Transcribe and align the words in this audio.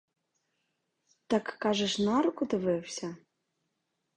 Так, 1.29 1.55
кажеш, 1.61 1.99
на 1.99 2.21
руку 2.21 2.45
дивився? 2.45 3.15